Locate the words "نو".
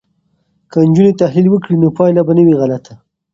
1.81-1.87